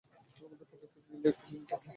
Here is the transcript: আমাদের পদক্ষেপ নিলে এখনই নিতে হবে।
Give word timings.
আমাদের 0.39 0.67
পদক্ষেপ 0.71 1.03
নিলে 1.09 1.29
এখনই 1.31 1.51
নিতে 1.53 1.73
হবে। 1.73 1.87